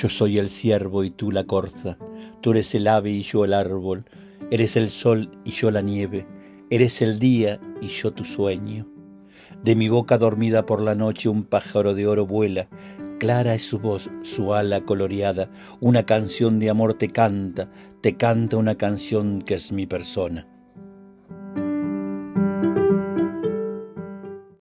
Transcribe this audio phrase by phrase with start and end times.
[0.00, 1.98] Yo soy el ciervo y tú la corza,
[2.40, 4.04] tú eres el ave y yo el árbol,
[4.52, 6.24] eres el sol y yo la nieve,
[6.70, 8.86] eres el día y yo tu sueño.
[9.64, 12.68] De mi boca dormida por la noche un pájaro de oro vuela,
[13.18, 15.50] clara es su voz, su ala coloreada,
[15.80, 17.68] una canción de amor te canta,
[18.00, 20.46] te canta una canción que es mi persona.